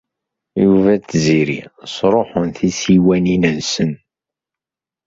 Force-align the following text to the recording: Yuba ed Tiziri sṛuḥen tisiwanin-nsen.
Yuba 0.63 0.89
ed 0.95 1.03
Tiziri 1.09 1.59
sṛuḥen 1.95 2.47
tisiwanin-nsen. 2.57 3.91